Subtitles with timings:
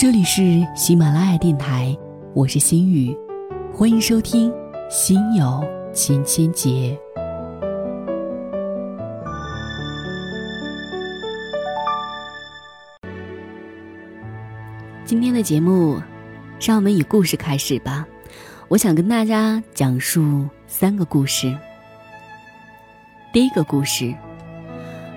[0.00, 1.94] 这里是喜马拉雅电台，
[2.34, 3.14] 我是心雨，
[3.70, 4.50] 欢迎收听
[4.88, 5.62] 《心有
[5.92, 6.70] 千千结》。
[15.04, 16.00] 今天的节目，
[16.58, 18.06] 让我们以故事开始吧。
[18.68, 21.54] 我想跟大家讲述三个故事。
[23.34, 24.14] 第一个故事，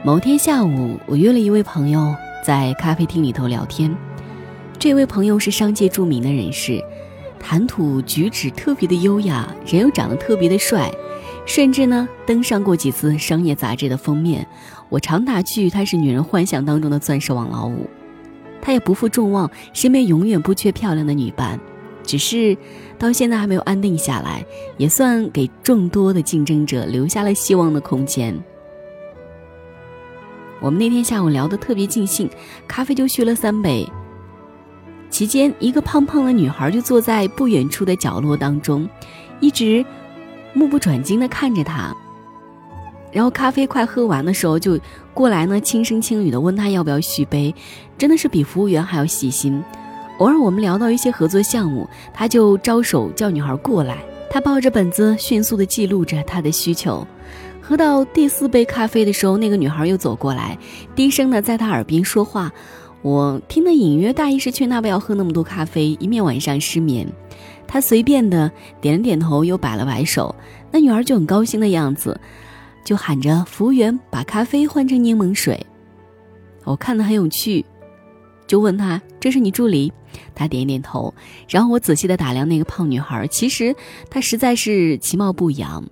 [0.04, 2.13] 某天下午，我约了一位朋友
[2.45, 3.89] 在咖啡厅里头聊天。
[4.83, 6.83] 这位朋友是商界著名的人士，
[7.39, 10.91] 谈吐举止特别的优雅，人又长得特别的帅，
[11.45, 14.45] 甚至呢登上过几次商业杂志的封面。
[14.89, 17.89] 我常打趣他是女人幻想当中的钻石王老五。
[18.61, 21.57] 他也不负众望，身边永远不缺漂亮的女伴，
[22.03, 22.57] 只是
[22.99, 24.45] 到现在还没有安定下来，
[24.75, 28.37] 也算给众多的竞争者留下了希望的空间。
[30.59, 32.29] 我们那天下午聊得特别尽兴，
[32.67, 33.87] 咖啡就续了三杯。
[35.13, 38.89] 期间，一个胖胖的女孩就坐在不远处的角落当中，
[39.39, 39.85] 一直
[40.53, 41.95] 目不转睛地看着他。
[43.11, 44.79] 然后咖啡快喝完的时候，就
[45.13, 47.53] 过来呢，轻声轻语地问他要不要续杯，
[47.95, 49.63] 真的是比服务员还要细心。
[50.17, 53.99] 偶尔我们聊到一些合作项目，他就招手叫女孩过来，
[54.31, 57.05] 他抱着本子迅速地记录着他的需求。
[57.61, 60.57] 喝到第四杯咖啡的时候，那个女孩又走过来，
[60.95, 62.51] 低声地在他耳边说话。
[63.04, 67.06] 我听得隐约大意是劝他不要喝那么多咖啡，以免晚上失眠。
[67.68, 70.34] 他随便的点了点头，又摆了摆手。
[70.72, 72.19] 那女孩就很高兴的样子，
[72.84, 75.66] 就喊着服务员把咖啡换成柠檬水。
[76.63, 77.66] 我看得很有趣，
[78.47, 79.91] 就问他：“这是你助理？”
[80.34, 81.13] 他点点头。
[81.50, 83.75] 然后我仔细的打量那个胖女孩，其实
[84.09, 85.84] 她实在是其貌不扬。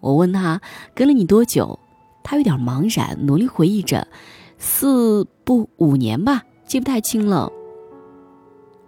[0.00, 0.60] 我问他
[0.94, 1.80] ：“跟了你多久？”
[2.22, 4.06] 他有点茫然，努力回忆着。
[4.66, 7.52] 四不五年吧，记不太清了。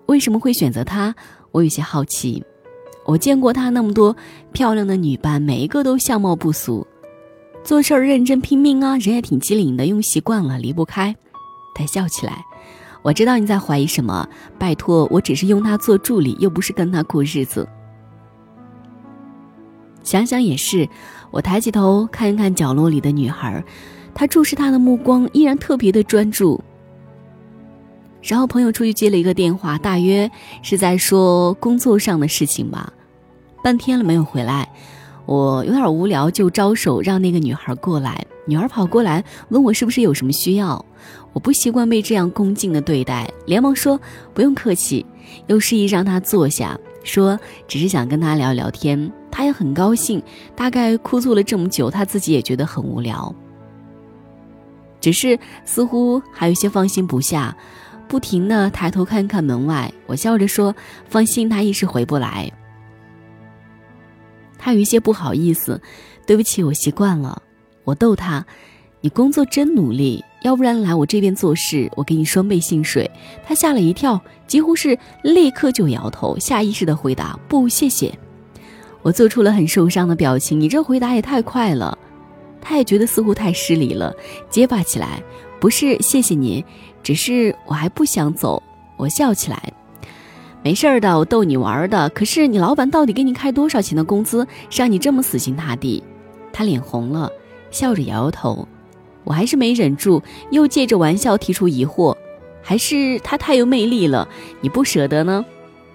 [0.06, 1.14] 为什么会选择他？
[1.52, 2.42] 我有些好奇。
[3.04, 4.16] 我见过他那么多
[4.52, 6.84] 漂亮的女伴，每一个都相貌不俗，
[7.62, 11.14] 做事儿认真拼命啊，人也挺机灵的，用习惯了离不开。
[11.74, 12.42] 他笑起来，
[13.02, 14.26] 我知道你在怀疑什么。
[14.58, 17.68] 拜托，我只是用他做助理，又不是跟他过日子。
[20.02, 20.88] 想想也是，
[21.30, 23.62] 我抬起头看一看角落里的女孩。
[24.18, 26.58] 他注视他的目光依然特别的专注。
[28.22, 30.28] 然后朋友出去接了一个电话，大约
[30.62, 32.90] 是在说工作上的事情吧。
[33.62, 34.68] 半天了没有回来，
[35.26, 38.24] 我有点无聊，就招手让那个女孩过来。
[38.46, 40.82] 女孩跑过来问我是不是有什么需要。
[41.34, 44.00] 我不习惯被这样恭敬的对待，连忙说
[44.32, 45.04] 不用客气，
[45.46, 47.38] 又示意让他坐下，说
[47.68, 49.12] 只是想跟他聊聊天。
[49.30, 50.22] 他也很高兴，
[50.56, 53.34] 大概哭坐了这么久，他自己也觉得很无聊。
[55.06, 57.56] 只是似乎还有些放心不下，
[58.08, 59.88] 不停的抬头看看门外。
[60.06, 60.74] 我笑着说
[61.08, 62.50] ：“放心，他一时回不来。”
[64.58, 65.80] 他有一些不好意思
[66.26, 67.40] ：“对不起，我习惯了。”
[67.86, 68.44] 我逗他
[69.00, 73.08] ：“你工作真努力，要不然来我这边做事，我给你双倍薪水。”
[73.46, 78.12] 他吓了一跳，几乎是立刻就摇头，下意识的回答：“不，谢谢。”
[79.02, 81.96] 我做出了很受伤的表情：“你这回答也太快了。”
[82.68, 84.12] 他也觉得似乎太失礼了，
[84.50, 85.22] 结巴起来
[85.60, 86.64] ：“不是谢谢你，
[87.00, 88.60] 只是我还不想走。”
[88.98, 89.72] 我笑起来
[90.64, 92.08] ：“没事儿的，我逗你玩的。
[92.08, 96.02] 可是你老板到底给你开多少钱的工资，让你这么死心塌地？”
[96.52, 97.30] 他脸红了，
[97.70, 98.66] 笑着摇摇头。
[99.22, 102.16] 我还是没忍住，又借着玩笑提出疑惑
[102.62, 104.28] ：“还是他太有魅力了，
[104.60, 105.46] 你不舍得呢？”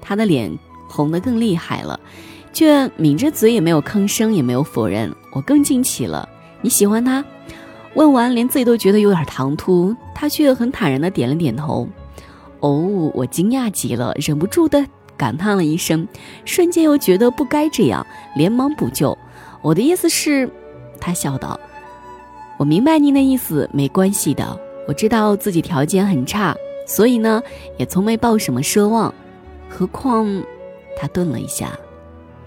[0.01, 0.57] 他的脸
[0.87, 1.99] 红得更厉害了，
[2.53, 5.13] 却抿着嘴，也没有吭声，也没有否认。
[5.33, 6.29] 我更惊奇了。
[6.61, 7.23] 你喜欢他？
[7.93, 11.87] 问完，连自己都觉得有点唐突，他却很坦然的点了点头。
[12.61, 14.85] 哦，我惊讶极了，忍不住的
[15.17, 16.07] 感叹了一声，
[16.45, 18.05] 瞬间又觉得不该这样，
[18.35, 19.17] 连忙补救。
[19.61, 20.49] 我的意思是，
[20.99, 21.59] 他笑道
[22.57, 24.57] ：“我明白您的意思，没关系的。
[24.87, 26.55] 我知道自己条件很差，
[26.87, 27.41] 所以呢，
[27.77, 29.13] 也从没抱什么奢望。
[29.67, 30.25] 何况……”
[30.97, 31.77] 他顿了一下，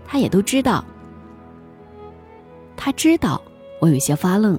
[0.06, 0.84] 他也都知道，
[2.76, 3.42] 他知道。
[3.84, 4.58] 我有些发愣，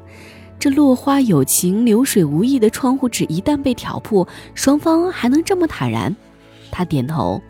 [0.59, 6.15] 这落花有情、流水无意的窗户纸一旦被挑破，双方还能这么坦然？
[6.69, 7.41] 他点头，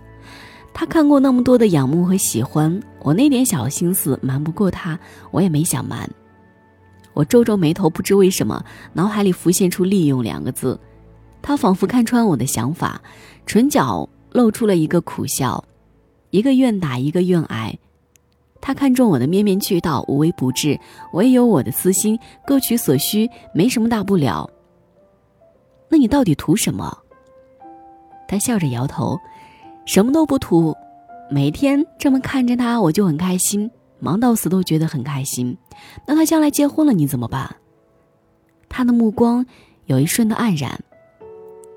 [0.73, 4.97] 他看过那么多的仰慕和喜欢，我那点小心思瞒不过他，
[5.31, 6.09] 我也没想瞒。
[7.13, 8.63] 我皱皱眉头，不知为什么，
[8.93, 10.79] 脑海里浮现出“利用”两个字。
[11.41, 13.01] 他仿佛看穿我的想法，
[13.45, 15.61] 唇角露出了一个苦笑，
[16.29, 17.77] 一个愿打，一个愿挨。
[18.65, 20.79] 他看中我的面面俱到，无微不至，
[21.13, 22.17] 我也有我的私心，
[22.47, 24.49] 各取所需，没什么大不了。
[25.87, 26.97] 那你到底图什么？
[28.27, 29.19] 他笑着摇头，
[29.85, 30.75] 什么都不图。
[31.29, 33.69] 每天这么看着他，我就很开心，
[33.99, 35.55] 忙到死都觉得很开心。
[36.07, 37.57] 那他将来结婚了，你怎么办？
[38.67, 39.45] 他的目光
[39.85, 40.83] 有一瞬的黯然，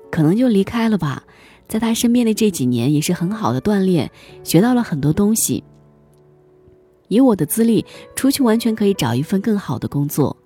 [0.09, 1.21] 可能就离开了吧。
[1.67, 4.09] 在他身边的这几年也是很好的锻炼，
[4.43, 5.63] 学到了很多东西。
[7.09, 7.85] 以我的资历，
[8.15, 10.37] 出去完全可以找一份更好的工作。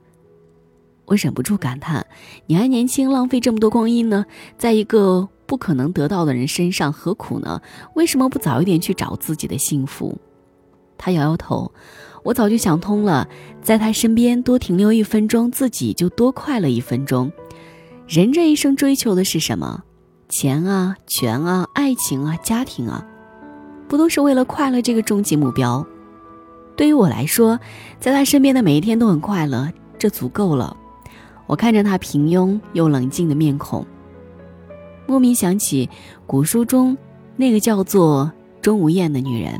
[1.05, 2.05] 我忍不住感叹
[2.47, 4.25] ：“你还年轻，浪费这么多光阴呢，
[4.57, 7.61] 在一个不可能得到的人身上，何苦呢？
[7.93, 10.17] 为什么不早一点去找自己的幸福？”
[10.97, 11.73] 他摇摇头
[12.23, 13.27] ：“我早就想通了，
[13.61, 17.29] 在他身边多停留一分钟，自己就多快乐一分钟。
[18.07, 19.83] 人这一生追求的是什么？”
[20.29, 23.05] 钱啊，权啊，爱情啊，家庭啊，
[23.89, 25.85] 不都是为了快乐这个终极目标？
[26.75, 27.59] 对于我来说，
[27.99, 30.75] 在他身边的每一天都很快乐，这足够了。
[31.45, 33.85] 我看着他平庸又冷静的面孔，
[35.05, 35.89] 莫名想起
[36.25, 36.97] 古书中
[37.35, 38.31] 那个叫做
[38.61, 39.59] 钟无艳的女人。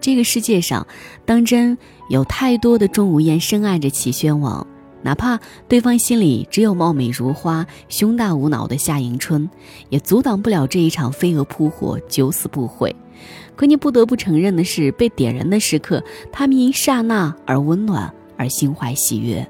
[0.00, 0.86] 这个世界上，
[1.24, 1.78] 当真
[2.08, 4.66] 有太多的钟无艳深爱着齐宣王。
[5.04, 9.48] 哪怕对方心里只有貌美如花、胸大无脑的夏迎春，
[9.88, 12.94] 也阻挡不了这一场飞蛾扑火、九死不悔。
[13.54, 19.46] 可你不得不承认的是，被点燃的时刻，他们因刹那而温暖，而心怀喜悦。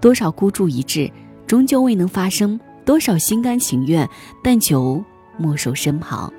[0.00, 1.10] 多少孤注一掷，
[1.46, 4.08] 终究未能发生；多少心甘情愿，
[4.42, 5.04] 但求
[5.36, 6.32] 莫守身旁。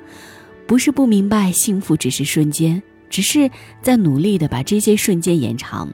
[0.66, 3.50] 不是不明白，幸福只是瞬间，只是
[3.82, 5.90] 在努力的把这些瞬间延长，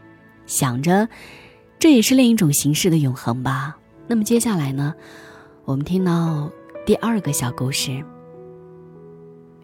[0.46, 1.08] 想着。
[1.80, 3.78] 这也是另一种形式的永恒吧。
[4.08, 4.94] 那么接下来呢，
[5.64, 6.52] 我们听到
[6.86, 8.04] 第二个小故事。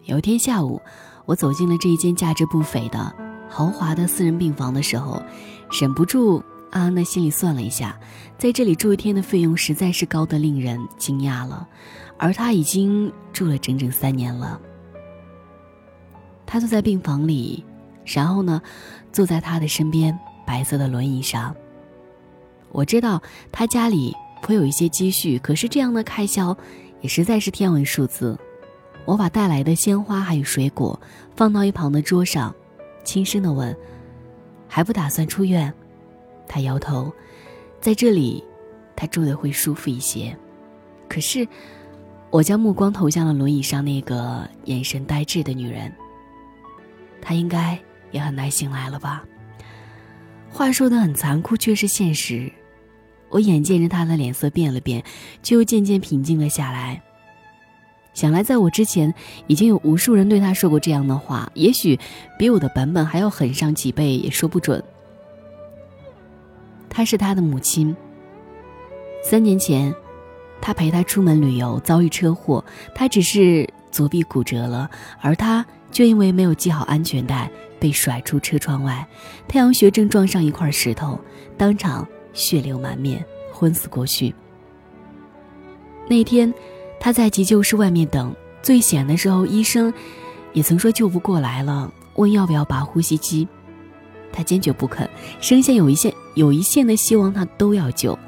[0.06, 0.80] 有一天下午，
[1.24, 3.12] 我走进了这一间价值不菲的
[3.48, 5.20] 豪华的私人病房的时候，
[5.80, 7.98] 忍不住暗暗的心里算了一下，
[8.38, 11.66] 在这里住一天的费用实在是高得令人惊讶了。
[12.18, 14.60] 而他已经住了整整三年了。
[16.46, 17.64] 他坐在病房里，
[18.04, 18.62] 然后呢，
[19.12, 20.16] 坐在他的身边
[20.46, 21.54] 白色的轮椅上。
[22.70, 23.20] 我知道
[23.50, 26.56] 他家里颇有一些积蓄，可是这样的开销
[27.00, 28.38] 也实在是天文数字。
[29.06, 31.00] 我把带来的鲜花还有水果
[31.34, 32.54] 放到一旁的桌上，
[33.04, 33.74] 轻声的问
[34.68, 35.72] ：“还不打算出院？”
[36.48, 37.12] 他摇头，
[37.80, 38.44] 在这里，
[38.94, 40.36] 他住的会舒服一些。
[41.08, 41.46] 可是，
[42.30, 45.90] 我将目光投向了轮椅上那个眼神呆滞的女人。
[47.20, 47.78] 她应该
[48.10, 49.24] 也很耐心来了吧？
[50.50, 52.52] 话说的很残酷，却是现实。
[53.28, 55.02] 我眼见着他的脸色变了变，
[55.42, 57.02] 却又渐渐平静了下来。
[58.16, 59.12] 想来，在我之前，
[59.46, 62.00] 已经有无数人对他说过这样的话，也许
[62.38, 64.82] 比我的版本还要狠上几倍，也说不准。
[66.88, 67.94] 她是他的母亲。
[69.22, 69.94] 三年前，
[70.62, 72.64] 他陪他出门旅游，遭遇车祸，
[72.94, 74.88] 他只是左臂骨折了，
[75.20, 79.06] 而他却因为没有系好安全带，被甩出车窗外，
[79.46, 81.20] 太阳穴正撞上一块石头，
[81.58, 82.08] 当场。
[82.32, 84.34] 血流满面，昏死过去。
[86.06, 86.52] 那天，
[87.06, 89.94] 他在急救室外面等，最险的时候，医生
[90.52, 93.46] 也曾说救不过来了，问要不要拔呼吸机，
[94.32, 95.08] 他坚决不肯，
[95.40, 98.18] 生下有一线有一线的希望，他都要救。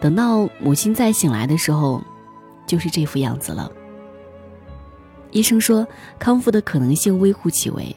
[0.00, 2.02] 等到母亲再醒来的时候，
[2.66, 3.70] 就是这副样子了。
[5.30, 5.86] 医生说
[6.18, 7.94] 康复的可能性微乎其微，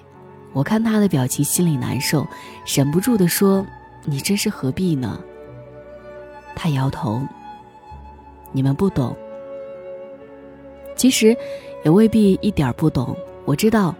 [0.54, 2.28] 我看他的表情，心里难受，
[2.68, 3.66] 忍不住的说
[4.06, 5.20] ：“你这是何必呢？”
[6.56, 7.20] 他摇头。
[8.52, 9.18] 你们不懂，
[11.00, 11.36] 其实
[11.86, 13.16] 也未必一点不懂。
[13.46, 13.96] 我知道，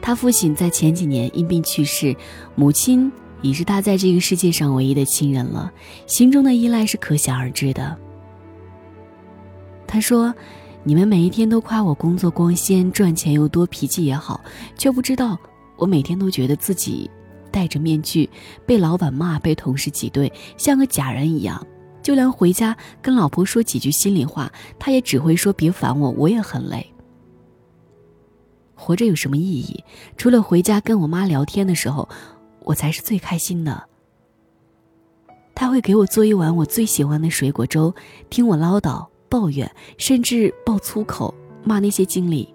[0.00, 2.16] 他父亲在前几年因病去世，
[2.54, 3.12] 母亲
[3.42, 5.70] 已是他在这个世界上唯一的亲人了，
[6.06, 7.94] 心中的依赖是可想而知的。
[9.86, 10.34] 他说
[10.84, 14.40] ：“你们每一天都夸我工作光鲜、赚钱又多、脾气也好，
[14.78, 15.38] 却不知道
[15.76, 17.10] 我每天都觉得自己
[17.50, 18.26] 戴着面具，
[18.64, 21.62] 被老板骂，被同事挤兑，像个假人一样。”
[22.02, 26.94] 就连回家跟老婆说几句心里话，他也只会说：“别烦我，我也很累。”
[28.74, 29.82] 活着有什么意义？
[30.16, 32.08] 除了回家跟我妈聊天的时候，
[32.60, 33.84] 我才是最开心的。
[35.54, 37.92] 他会给我做一碗我最喜欢的水果粥，
[38.30, 42.54] 听我唠叨、抱怨，甚至爆粗口骂那些经理。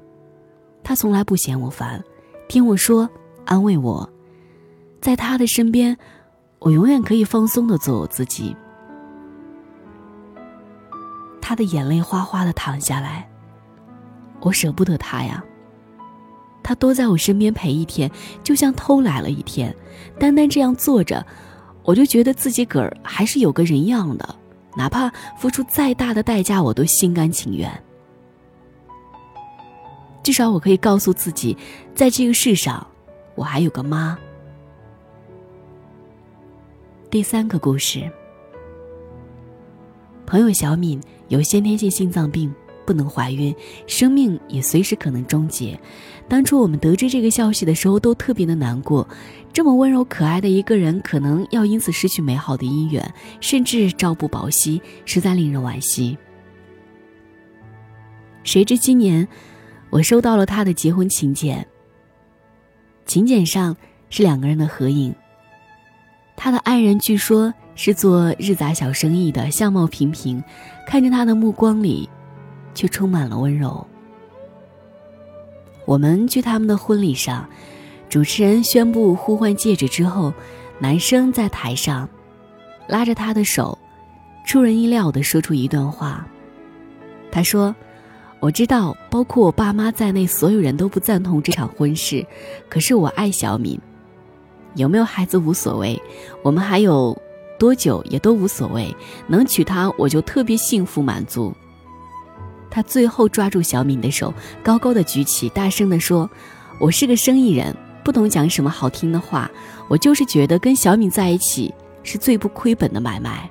[0.82, 2.02] 他从来不嫌我烦，
[2.48, 3.10] 听我说，
[3.46, 4.10] 安慰我。
[5.02, 5.98] 在他的身边，
[6.60, 8.56] 我永远可以放松的做我自己。
[11.54, 13.30] 他的眼泪哗哗的淌下来，
[14.40, 15.44] 我舍不得他呀。
[16.64, 18.10] 他多在我身边陪一天，
[18.44, 19.72] 就像偷来了一天。
[20.18, 21.24] 单单这样坐着，
[21.84, 24.36] 我就觉得自己个儿还是有个人样的，
[24.76, 27.72] 哪怕付出再大的代价，我都心甘情愿。
[30.24, 31.56] 至少我可以告诉自己，
[31.94, 32.88] 在这个世上，
[33.36, 34.18] 我还有个妈。
[37.12, 38.12] 第三个故事，
[40.26, 42.54] 朋友小敏有先天性心脏病。
[42.86, 43.56] 不能怀孕，
[43.88, 45.80] 生命也随时可能终结。
[46.28, 49.08] 当初我们得知这个消息的时候，都特别的难过。
[49.54, 56.18] 这么温柔可爱的一个人，可能要因此失去美好的姻缘，甚至朝不保夕，实在令人惋惜。
[58.44, 59.26] 谁知今年，
[59.90, 61.66] 我收到了他的结婚请柬。
[63.06, 63.78] 请柬上
[64.10, 65.16] 是两个人的合影。
[66.36, 70.44] 他的爱人据说是做日杂小生意的，相貌平平，
[70.88, 72.10] 看着他的目光里。
[72.76, 73.86] 却充满了温柔。
[75.86, 77.48] 我们去他们的婚礼上，
[78.10, 80.34] 主持人宣布互换戒指之后，
[80.80, 82.10] 男生在台上
[82.88, 83.78] 拉着她的手，
[84.46, 86.26] 出人意料地说出一段话。
[87.32, 87.76] 他说
[88.42, 92.26] ：“我知道，包括我爸妈在内，所有人都不赞同这场婚事，
[92.70, 93.80] 可是我爱小敏，
[94.76, 96.02] 有没有孩子无所谓，
[96.44, 97.16] 我们还有
[97.64, 98.94] 多久也都无所谓，
[99.26, 101.54] 能娶她我就特别幸福满足。”
[102.70, 106.30] 他最后抓住小敏的手，高高的举起，大声地说
[106.78, 109.50] ：“我是个生意人，不懂讲什么好听的话。
[109.88, 113.50] 我就是觉得跟小敏在一起是最不亏本的买卖。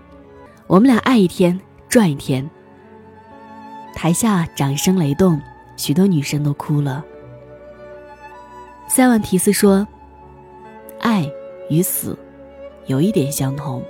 [0.66, 2.50] 我们俩爱一天赚一天。”
[3.96, 5.40] 台下掌声雷动，
[5.78, 7.02] 许多女生都哭了。
[8.88, 9.88] 塞万提斯说
[11.00, 11.26] ：“爱
[11.70, 12.18] 与死，
[12.84, 13.82] 有一点相同。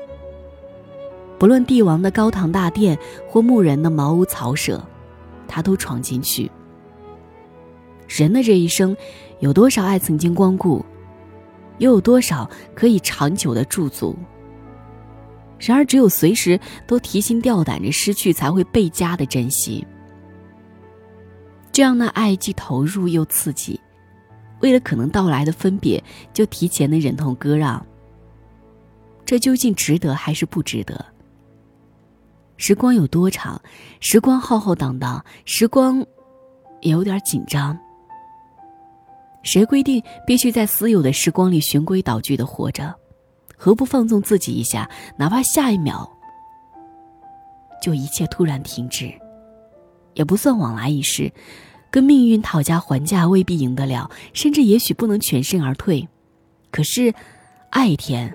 [1.43, 2.97] 不论帝王的高堂大殿
[3.29, 4.81] 或牧人的茅屋草舍。”
[5.49, 6.49] 他都闯进去。
[8.07, 8.97] 人的这一生，
[9.41, 10.87] 有多少爱曾经光顾，
[11.79, 14.17] 又有多少可以长久的驻足？
[15.59, 19.85] 然而，只有随时都提心吊胆着失去，才会倍加的珍惜。
[21.73, 23.81] 这样的爱既投入又刺激，
[24.61, 26.01] 为了可能到来的分别，
[26.33, 27.85] 就提前的忍痛割让。
[29.27, 31.12] 这究竟值得还是不值得？
[32.63, 33.61] 时光有多长？
[33.99, 35.99] 时光浩浩荡荡，时光
[36.81, 37.77] 也有点紧张。
[39.43, 42.95] 谁规定必须在私有的时光里循规蹈矩的活着？
[43.57, 44.89] 何不放纵自己一下？
[45.17, 46.09] 哪怕下一秒
[47.83, 49.13] 就一切突然停止，
[50.15, 51.33] 也不算往来一世。
[51.91, 56.09] 跟命运讨价还价未必赢得了，甚至也许不能全身而退。
[56.71, 57.13] 可是，
[57.71, 58.33] 爱一天，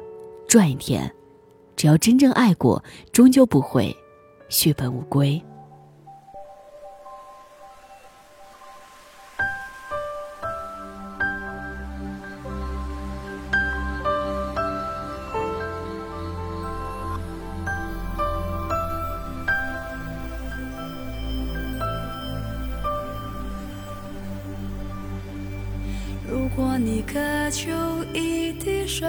[0.49, 1.09] 赚一天。
[1.77, 3.95] 只要真正爱过，终究不会。
[4.49, 5.41] 血本无归。
[26.29, 27.19] 如果你渴
[27.51, 27.71] 求
[28.13, 29.07] 一滴水，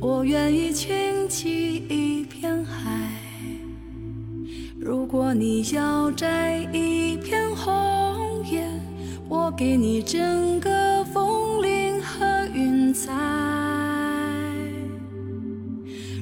[0.00, 1.69] 我愿意倾起
[5.40, 8.62] 你要摘一片红叶，
[9.26, 13.10] 我给你整个枫林和云彩。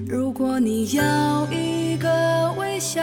[0.06, 3.02] 如果你要一个微笑，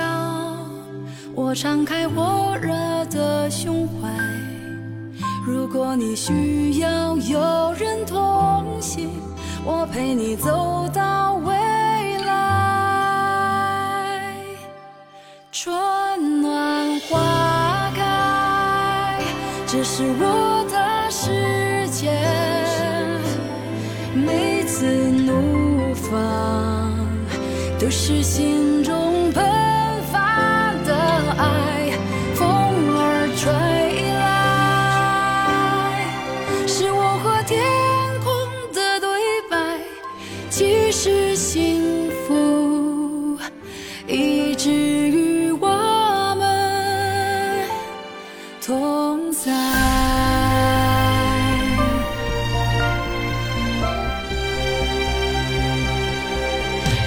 [1.33, 2.71] 我敞开火热
[3.07, 4.09] 的胸怀。
[5.45, 9.09] 如果你需要有人同行，
[9.65, 11.53] 我陪你走到未
[12.19, 12.55] 来。
[15.51, 15.75] 春
[19.77, 22.09] 这是我的世界。
[24.13, 26.93] 每次怒放，
[27.77, 29.04] 都是心中
[48.79, 49.51] 风在。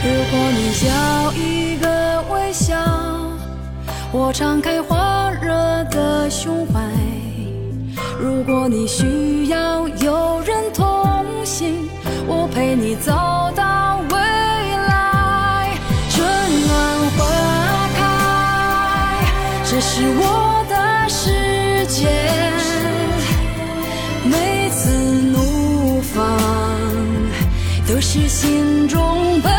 [0.03, 2.75] 如果你要一个微笑，
[4.13, 4.97] 我敞开火
[5.43, 5.53] 热
[5.91, 6.81] 的胸怀。
[8.19, 10.38] 如果你需要有。
[28.11, 29.58] 是心中奔。